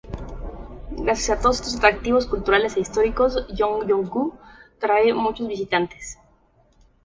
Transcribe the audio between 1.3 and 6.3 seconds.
a todos estos atractivos culturales e históricos, Jongno-gu atrae muchos visitantes.